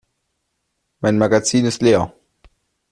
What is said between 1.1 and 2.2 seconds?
Magazin ist leer.